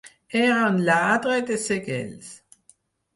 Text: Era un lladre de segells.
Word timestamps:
Era 0.43 0.53
un 0.69 0.79
lladre 0.87 1.35
de 1.49 1.57
segells. 1.65 2.31